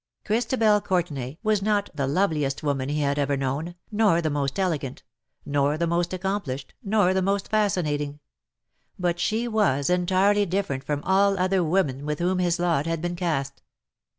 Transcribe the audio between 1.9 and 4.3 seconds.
the loveliest woman he had ever known, nor